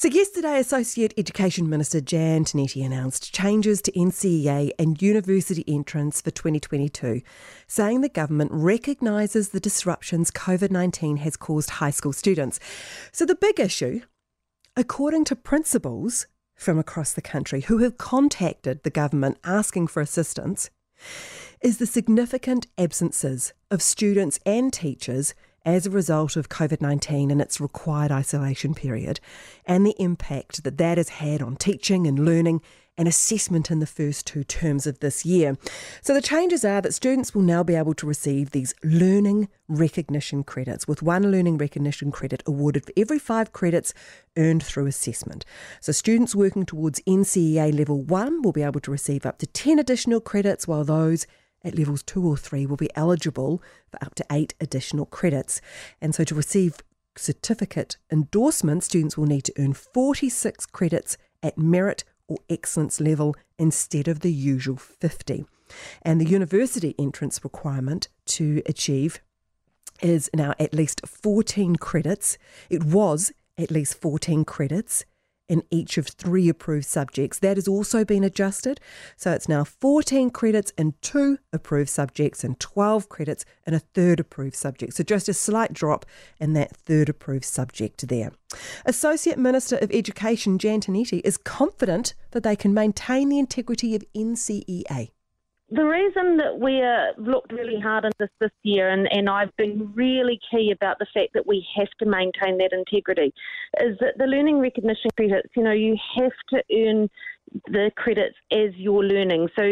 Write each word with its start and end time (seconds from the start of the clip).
So, 0.00 0.06
yesterday, 0.06 0.60
Associate 0.60 1.12
Education 1.16 1.68
Minister 1.68 2.00
Jan 2.00 2.44
Tinetti 2.44 2.86
announced 2.86 3.34
changes 3.34 3.82
to 3.82 3.90
NCEA 3.90 4.70
and 4.78 5.02
university 5.02 5.64
entrance 5.66 6.20
for 6.20 6.30
2022, 6.30 7.20
saying 7.66 8.02
the 8.02 8.08
government 8.08 8.52
recognises 8.52 9.48
the 9.48 9.58
disruptions 9.58 10.30
COVID 10.30 10.70
19 10.70 11.16
has 11.16 11.36
caused 11.36 11.70
high 11.70 11.90
school 11.90 12.12
students. 12.12 12.60
So, 13.10 13.26
the 13.26 13.34
big 13.34 13.58
issue, 13.58 14.02
according 14.76 15.24
to 15.24 15.34
principals 15.34 16.28
from 16.54 16.78
across 16.78 17.12
the 17.12 17.20
country 17.20 17.62
who 17.62 17.78
have 17.78 17.98
contacted 17.98 18.84
the 18.84 18.90
government 18.90 19.38
asking 19.42 19.88
for 19.88 20.00
assistance, 20.00 20.70
is 21.60 21.78
the 21.78 21.86
significant 21.86 22.68
absences 22.78 23.52
of 23.68 23.82
students 23.82 24.38
and 24.46 24.72
teachers 24.72 25.34
as 25.74 25.86
a 25.86 25.90
result 25.90 26.36
of 26.36 26.48
COVID 26.48 26.80
19 26.80 27.30
and 27.30 27.40
its 27.40 27.60
required 27.60 28.10
isolation 28.10 28.74
period, 28.74 29.20
and 29.66 29.86
the 29.86 29.94
impact 29.98 30.64
that 30.64 30.78
that 30.78 30.96
has 30.96 31.10
had 31.10 31.42
on 31.42 31.56
teaching 31.56 32.06
and 32.06 32.24
learning 32.24 32.62
and 32.96 33.06
assessment 33.06 33.70
in 33.70 33.78
the 33.78 33.86
first 33.86 34.26
two 34.26 34.42
terms 34.42 34.86
of 34.86 34.98
this 34.98 35.24
year. 35.24 35.56
So 36.02 36.14
the 36.14 36.20
changes 36.20 36.64
are 36.64 36.80
that 36.80 36.94
students 36.94 37.32
will 37.32 37.42
now 37.42 37.62
be 37.62 37.76
able 37.76 37.94
to 37.94 38.06
receive 38.06 38.50
these 38.50 38.74
learning 38.82 39.48
recognition 39.68 40.42
credits, 40.42 40.88
with 40.88 41.02
one 41.02 41.30
learning 41.30 41.58
recognition 41.58 42.10
credit 42.10 42.42
awarded 42.46 42.86
for 42.86 42.92
every 42.96 43.20
five 43.20 43.52
credits 43.52 43.94
earned 44.36 44.64
through 44.64 44.86
assessment. 44.86 45.44
So 45.80 45.92
students 45.92 46.34
working 46.34 46.66
towards 46.66 47.00
NCEA 47.02 47.78
level 47.78 48.02
one 48.02 48.42
will 48.42 48.52
be 48.52 48.62
able 48.62 48.80
to 48.80 48.90
receive 48.90 49.24
up 49.24 49.38
to 49.38 49.46
10 49.46 49.78
additional 49.78 50.20
credits, 50.20 50.66
while 50.66 50.82
those 50.82 51.26
at 51.64 51.76
levels 51.76 52.02
two 52.02 52.26
or 52.26 52.36
three 52.36 52.66
will 52.66 52.76
be 52.76 52.90
eligible 52.94 53.62
for 53.90 54.02
up 54.04 54.14
to 54.16 54.26
eight 54.30 54.54
additional 54.60 55.06
credits. 55.06 55.60
And 56.00 56.14
so 56.14 56.24
to 56.24 56.34
receive 56.34 56.78
certificate 57.16 57.96
endorsement, 58.10 58.84
students 58.84 59.16
will 59.16 59.26
need 59.26 59.44
to 59.44 59.54
earn 59.58 59.72
46 59.72 60.66
credits 60.66 61.16
at 61.42 61.58
merit 61.58 62.04
or 62.28 62.38
excellence 62.48 63.00
level 63.00 63.34
instead 63.58 64.08
of 64.08 64.20
the 64.20 64.32
usual 64.32 64.76
50. 64.76 65.44
And 66.02 66.20
the 66.20 66.28
university 66.28 66.94
entrance 66.98 67.42
requirement 67.42 68.08
to 68.26 68.62
achieve 68.66 69.20
is 70.00 70.30
now 70.32 70.54
at 70.58 70.72
least 70.72 71.06
14 71.06 71.76
credits. 71.76 72.38
It 72.70 72.84
was 72.84 73.32
at 73.56 73.70
least 73.70 74.00
14 74.00 74.44
credits 74.44 75.04
in 75.48 75.62
each 75.70 75.98
of 75.98 76.06
three 76.06 76.48
approved 76.48 76.86
subjects. 76.86 77.38
That 77.38 77.56
has 77.56 77.66
also 77.66 78.04
been 78.04 78.24
adjusted. 78.24 78.80
So 79.16 79.32
it's 79.32 79.48
now 79.48 79.64
14 79.64 80.30
credits 80.30 80.72
in 80.76 80.94
two 81.00 81.38
approved 81.52 81.90
subjects 81.90 82.44
and 82.44 82.58
12 82.60 83.08
credits 83.08 83.44
in 83.66 83.74
a 83.74 83.78
third 83.78 84.20
approved 84.20 84.56
subject. 84.56 84.94
So 84.94 85.02
just 85.02 85.28
a 85.28 85.34
slight 85.34 85.72
drop 85.72 86.06
in 86.38 86.52
that 86.54 86.76
third 86.76 87.08
approved 87.08 87.44
subject 87.44 88.06
there. 88.08 88.32
Associate 88.84 89.38
Minister 89.38 89.76
of 89.76 89.90
Education 89.92 90.58
Jan 90.58 90.80
Tinetti 90.80 91.20
is 91.24 91.36
confident 91.36 92.14
that 92.30 92.42
they 92.42 92.56
can 92.56 92.74
maintain 92.74 93.28
the 93.28 93.38
integrity 93.38 93.94
of 93.94 94.04
NCEA 94.14 95.10
the 95.70 95.84
reason 95.84 96.36
that 96.38 96.58
we 96.58 96.82
looked 97.22 97.52
really 97.52 97.78
hard 97.78 98.04
at 98.06 98.12
this 98.18 98.30
this 98.40 98.50
year, 98.62 98.88
and, 98.88 99.06
and 99.12 99.28
I've 99.28 99.54
been 99.56 99.92
really 99.94 100.40
key 100.50 100.70
about 100.70 100.98
the 100.98 101.06
fact 101.12 101.30
that 101.34 101.46
we 101.46 101.66
have 101.76 101.88
to 101.98 102.06
maintain 102.06 102.58
that 102.58 102.72
integrity, 102.72 103.34
is 103.80 103.98
that 104.00 104.16
the 104.16 104.24
learning 104.24 104.58
recognition 104.58 105.10
credits, 105.16 105.48
you 105.54 105.62
know, 105.62 105.72
you 105.72 105.96
have 106.16 106.32
to 106.50 106.62
earn 106.74 107.08
the 107.66 107.90
credits 107.96 108.36
as 108.50 108.70
you're 108.76 109.04
learning. 109.04 109.48
So 109.58 109.62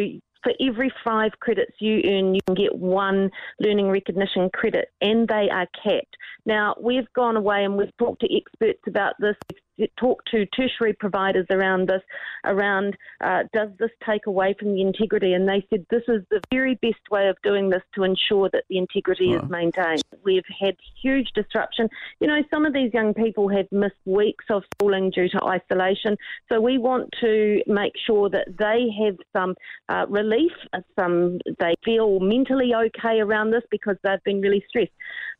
for 0.42 0.52
every 0.60 0.92
five 1.02 1.32
credits 1.40 1.72
you 1.80 2.02
earn, 2.06 2.34
you 2.34 2.40
can 2.46 2.54
get 2.54 2.76
one 2.76 3.30
learning 3.58 3.88
recognition 3.88 4.50
credit, 4.54 4.88
and 5.00 5.26
they 5.26 5.48
are 5.50 5.66
capped. 5.82 6.16
Now, 6.44 6.76
we've 6.80 7.10
gone 7.14 7.36
away 7.36 7.64
and 7.64 7.76
we've 7.76 7.96
talked 7.98 8.20
to 8.20 8.36
experts 8.36 8.82
about 8.86 9.14
this. 9.18 9.34
We've 9.50 9.60
talked 9.98 10.30
to 10.30 10.46
tertiary 10.46 10.92
providers 10.94 11.46
around 11.50 11.88
this, 11.88 12.02
around 12.44 12.96
uh, 13.20 13.44
does 13.52 13.70
this 13.78 13.90
take 14.04 14.26
away 14.26 14.54
from 14.58 14.74
the 14.74 14.80
integrity? 14.80 15.32
And 15.32 15.48
they 15.48 15.66
said 15.70 15.86
this 15.90 16.02
is 16.08 16.22
the 16.30 16.40
very 16.50 16.74
best 16.76 17.10
way 17.10 17.28
of 17.28 17.36
doing 17.42 17.70
this 17.70 17.82
to 17.94 18.04
ensure 18.04 18.48
that 18.52 18.64
the 18.68 18.78
integrity 18.78 19.28
wow. 19.28 19.42
is 19.42 19.50
maintained. 19.50 20.02
We've 20.24 20.44
had 20.60 20.76
huge 21.02 21.28
disruption. 21.34 21.88
You 22.20 22.28
know, 22.28 22.42
some 22.50 22.64
of 22.64 22.72
these 22.72 22.92
young 22.92 23.14
people 23.14 23.48
have 23.48 23.66
missed 23.70 23.94
weeks 24.04 24.44
of 24.50 24.62
schooling 24.74 25.10
due 25.10 25.28
to 25.30 25.44
isolation. 25.44 26.16
So 26.50 26.60
we 26.60 26.78
want 26.78 27.10
to 27.20 27.62
make 27.66 27.92
sure 28.06 28.28
that 28.30 28.48
they 28.58 28.88
have 29.04 29.16
some 29.32 29.54
uh, 29.88 30.06
relief, 30.08 30.52
some 30.98 31.38
they 31.58 31.74
feel 31.84 32.20
mentally 32.20 32.72
okay 32.74 33.20
around 33.20 33.50
this 33.50 33.62
because 33.70 33.96
they've 34.02 34.22
been 34.24 34.40
really 34.40 34.64
stressed 34.68 34.92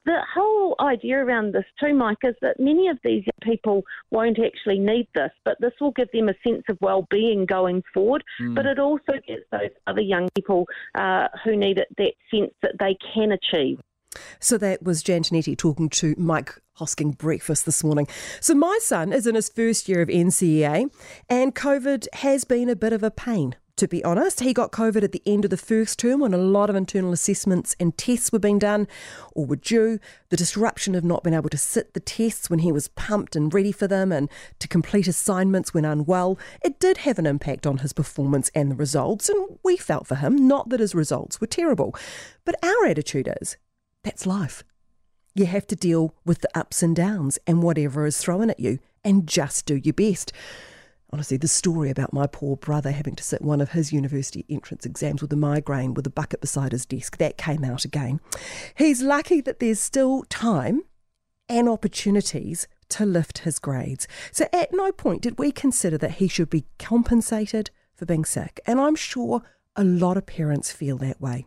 the 0.07 0.21
whole 0.35 0.77
idea 0.81 1.19
around 1.19 1.53
this 1.53 1.65
too, 1.79 1.93
Mike, 1.93 2.19
is 2.23 2.37
that 2.41 2.59
many 2.61 2.89
of 2.89 2.99
these 3.05 3.25
people 3.43 3.83
won't 4.11 4.39
actually 4.39 4.79
need 4.79 5.09
this, 5.15 5.33
but 5.45 5.61
this 5.61 5.73
will 5.81 5.91
give 5.91 6.11
them 6.13 6.29
a 6.29 6.35
sense 6.47 6.63
of 6.69 6.79
well-being 6.81 7.45
going 7.45 7.83
forward. 7.93 8.23
Mm. 8.41 8.55
But 8.55 8.67
it 8.67 8.79
also 8.79 9.13
gets 9.27 9.43
those 9.51 9.71
other 9.87 10.01
young 10.01 10.29
people 10.37 10.67
uh, 10.95 11.29
who 11.45 11.57
need 11.57 11.79
it 11.79 11.89
that 11.99 12.13
sense 12.31 12.53
that 12.63 12.77
they 12.79 12.97
can 13.15 13.33
achieve. 13.33 13.81
So 14.41 14.57
that 14.59 14.83
was 14.83 15.03
Jan 15.03 15.23
Tinetti 15.23 15.59
talking 15.59 15.89
to 15.91 16.15
Mike 16.17 16.55
Hosking 16.79 17.19
breakfast 17.19 17.67
this 17.67 17.83
morning. 17.83 18.07
So 18.41 18.55
my 18.55 18.79
son 18.81 19.13
is 19.13 19.27
in 19.27 19.35
his 19.35 19.49
first 19.49 19.89
year 19.89 20.01
of 20.01 20.09
NCEA, 20.09 20.91
and 21.29 21.55
COVID 21.55 22.07
has 22.15 22.45
been 22.45 22.69
a 22.69 22.77
bit 22.77 22.93
of 22.93 23.03
a 23.03 23.11
pain 23.11 23.57
to 23.77 23.87
be 23.87 24.03
honest. 24.05 24.41
He 24.41 24.53
got 24.53 24.73
COVID 24.73 25.03
at 25.03 25.13
the 25.13 25.23
end 25.27 25.45
of 25.45 25.51
the 25.51 25.57
first 25.57 25.99
term 25.99 26.21
when 26.21 26.35
a 26.35 26.39
lot 26.39 26.71
of 26.71 26.77
internal 26.77 27.13
assessments 27.13 27.77
and 27.79 27.97
tests 27.97 28.33
were 28.33 28.39
being 28.39 28.59
done 28.59 28.89
or 29.35 29.47
were 29.47 29.57
due. 29.57 29.99
The 30.31 30.37
disruption 30.37 30.95
of 30.95 31.05
not 31.05 31.23
being 31.23 31.35
able 31.35 31.51
to 31.51 31.59
sit 31.59 31.95
the 31.95 32.01
tests 32.01 32.49
when 32.49 32.61
he 32.61 32.73
was 32.73 32.89
pumped 32.89 33.37
and 33.37 33.53
ready 33.53 33.73
for 33.73 33.87
them 33.87 34.13
and 34.13 34.29
to 34.59 34.69
complete 34.69 35.07
assignments 35.07 35.75
when 35.75 35.85
unwell, 35.85 36.39
it 36.63 36.81
did 36.81 36.99
have 36.99 37.19
an 37.19 37.27
impact 37.27 37.67
on 37.67 37.79
his 37.79 37.93
performance 37.93 38.51
and 38.55 38.71
the 38.71 38.77
results. 38.77 39.29
And 39.29 39.59
we 39.63 39.77
felt 39.77 40.07
for 40.07 40.17
him, 40.17 40.49
not 40.49 40.71
that 40.71 40.81
his 40.81 40.95
results 40.95 41.41
were 41.41 41.47
terrible. 41.47 41.95
But 42.45 42.57
our 42.63 42.87
attitude 42.87 43.33
is 43.41 43.57
that's 44.03 44.27
life. 44.27 44.63
You 45.35 45.47
have 45.47 45.67
to 45.67 45.77
deal 45.77 46.15
with 46.25 46.41
the 46.41 46.59
ups 46.59 46.83
and 46.83 46.97
downs 46.97 47.39
and 47.47 47.63
whatever 47.63 48.07
is 48.07 48.17
thrown 48.17 48.49
at 48.49 48.59
you 48.59 48.79
and 49.05 49.27
just 49.27 49.67
do 49.67 49.77
your 49.77 49.93
best 49.93 50.33
honestly, 51.17 51.39
the 51.39 51.49
story 51.49 51.89
about 51.89 52.13
my 52.13 52.27
poor 52.27 52.59
brother 52.59 52.91
having 52.91 53.15
to 53.15 53.23
sit 53.23 53.41
one 53.41 53.63
of 53.63 53.71
his 53.71 53.91
university 53.91 54.45
entrance 54.51 54.85
exams 54.85 55.23
with 55.23 55.33
a 55.33 55.37
migraine 55.37 55.95
with 55.95 56.07
a 56.07 56.11
bucket 56.11 56.43
beside 56.43 56.73
his 56.73 56.85
desk, 56.85 57.17
that 57.17 57.39
came 57.39 57.65
out 57.65 57.87
again. 57.87 58.21
He's 58.77 59.01
lucky 59.01 59.41
that 59.41 59.59
there's 59.59 59.81
still 59.81 60.25
time 60.25 60.83
and 61.49 61.71
opportunities 61.71 62.69
to 62.91 63.07
lift 63.07 63.39
his 63.39 63.59
grades. 63.59 64.07
So 64.31 64.47
at 64.53 64.75
no 64.75 64.93
point 64.93 65.23
did 65.23 65.39
we 65.39 65.53
consider 65.53 65.97
that 65.97 66.17
he 66.17 66.29
should 66.29 66.51
be 66.51 66.67
compensated 66.79 67.71
for 67.95 68.05
being 68.05 68.27
sick. 68.27 68.61
And 68.67 68.79
I'm 68.79 68.95
sure 68.95 69.41
a 69.75 69.85
lot 69.85 70.19
of 70.19 70.27
parents 70.27 70.71
feel 70.71 70.99
that 70.99 71.19
way. 71.19 71.47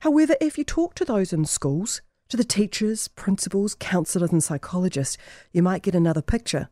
However, 0.00 0.36
if 0.40 0.56
you 0.56 0.62
talk 0.62 0.94
to 0.94 1.04
those 1.04 1.32
in 1.32 1.46
schools, 1.46 2.00
to 2.28 2.36
the 2.36 2.44
teachers, 2.44 3.08
principals, 3.08 3.74
counsellors, 3.74 4.30
and 4.30 4.40
psychologists, 4.40 5.18
you 5.50 5.64
might 5.64 5.82
get 5.82 5.96
another 5.96 6.22
picture 6.22 6.68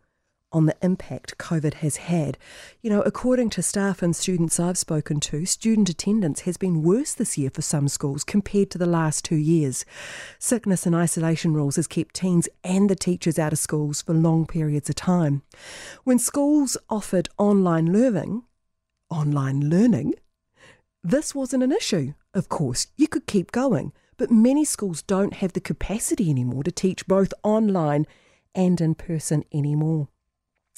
on 0.52 0.66
the 0.66 0.76
impact 0.82 1.38
COVID 1.38 1.74
has 1.74 1.96
had. 1.96 2.38
You 2.82 2.90
know, 2.90 3.02
according 3.02 3.50
to 3.50 3.62
staff 3.62 4.02
and 4.02 4.14
students 4.14 4.58
I've 4.58 4.78
spoken 4.78 5.20
to, 5.20 5.44
student 5.46 5.88
attendance 5.88 6.40
has 6.40 6.56
been 6.56 6.82
worse 6.82 7.14
this 7.14 7.38
year 7.38 7.50
for 7.50 7.62
some 7.62 7.88
schools 7.88 8.24
compared 8.24 8.70
to 8.70 8.78
the 8.78 8.86
last 8.86 9.24
two 9.24 9.36
years. 9.36 9.84
Sickness 10.38 10.86
and 10.86 10.94
isolation 10.94 11.54
rules 11.54 11.76
has 11.76 11.86
kept 11.86 12.14
teens 12.14 12.48
and 12.64 12.90
the 12.90 12.96
teachers 12.96 13.38
out 13.38 13.52
of 13.52 13.58
schools 13.58 14.02
for 14.02 14.14
long 14.14 14.46
periods 14.46 14.88
of 14.88 14.96
time. 14.96 15.42
When 16.04 16.18
schools 16.18 16.76
offered 16.88 17.28
online 17.38 17.92
learning, 17.92 18.42
online 19.10 19.68
learning, 19.68 20.14
this 21.02 21.34
wasn't 21.34 21.62
an 21.62 21.72
issue. 21.72 22.14
Of 22.34 22.48
course, 22.48 22.88
you 22.96 23.08
could 23.08 23.26
keep 23.26 23.52
going, 23.52 23.92
but 24.16 24.30
many 24.30 24.64
schools 24.64 25.02
don't 25.02 25.34
have 25.34 25.54
the 25.54 25.60
capacity 25.60 26.28
anymore 26.28 26.62
to 26.64 26.70
teach 26.70 27.06
both 27.06 27.32
online 27.42 28.06
and 28.54 28.80
in 28.80 28.94
person 28.94 29.44
anymore. 29.52 30.08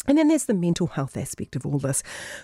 And 0.07 0.19
then 0.19 0.29
there's 0.29 0.47
the 0.47 0.55
mental 0.55 0.89
health 0.89 1.17
aspect 1.17 1.55
of 1.55 1.65
all 1.65 1.79
this. 1.79 2.03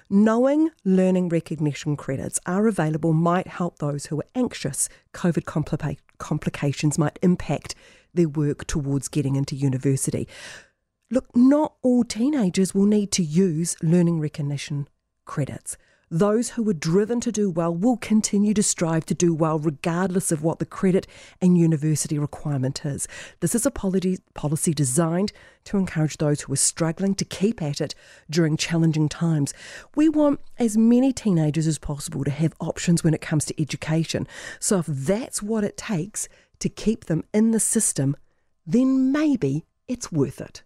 Knowing 0.08 0.70
learning 0.84 1.28
recognition 1.28 1.96
credits 1.96 2.38
are 2.46 2.68
available 2.68 3.12
might 3.12 3.48
help 3.48 3.78
those 3.78 4.06
who 4.06 4.20
are 4.20 4.26
anxious. 4.34 4.88
COVID 5.12 5.44
compli- 5.44 5.98
complications 6.18 6.98
might 6.98 7.18
impact 7.22 7.74
their 8.14 8.28
work 8.28 8.66
towards 8.66 9.08
getting 9.08 9.36
into 9.36 9.56
university. 9.56 10.28
Look, 11.10 11.34
not 11.34 11.74
all 11.82 12.04
teenagers 12.04 12.74
will 12.74 12.86
need 12.86 13.10
to 13.12 13.22
use 13.22 13.76
learning 13.82 14.20
recognition 14.20 14.88
credits. 15.24 15.76
Those 16.10 16.50
who 16.50 16.68
are 16.70 16.74
driven 16.74 17.20
to 17.20 17.30
do 17.30 17.50
well 17.50 17.74
will 17.74 17.98
continue 17.98 18.54
to 18.54 18.62
strive 18.62 19.04
to 19.06 19.14
do 19.14 19.34
well 19.34 19.58
regardless 19.58 20.32
of 20.32 20.42
what 20.42 20.58
the 20.58 20.64
credit 20.64 21.06
and 21.40 21.58
university 21.58 22.18
requirement 22.18 22.86
is. 22.86 23.06
This 23.40 23.54
is 23.54 23.66
a 23.66 23.70
policy 23.70 24.72
designed 24.72 25.32
to 25.64 25.76
encourage 25.76 26.16
those 26.16 26.40
who 26.40 26.52
are 26.54 26.56
struggling 26.56 27.14
to 27.16 27.26
keep 27.26 27.60
at 27.60 27.82
it 27.82 27.94
during 28.30 28.56
challenging 28.56 29.10
times. 29.10 29.52
We 29.94 30.08
want 30.08 30.40
as 30.58 30.78
many 30.78 31.12
teenagers 31.12 31.66
as 31.66 31.78
possible 31.78 32.24
to 32.24 32.30
have 32.30 32.54
options 32.58 33.04
when 33.04 33.12
it 33.12 33.20
comes 33.20 33.44
to 33.44 33.60
education. 33.60 34.26
So 34.60 34.78
if 34.78 34.86
that's 34.86 35.42
what 35.42 35.62
it 35.62 35.76
takes 35.76 36.26
to 36.60 36.70
keep 36.70 37.04
them 37.04 37.22
in 37.34 37.50
the 37.50 37.60
system, 37.60 38.16
then 38.66 39.12
maybe 39.12 39.66
it's 39.86 40.10
worth 40.10 40.40
it. 40.40 40.62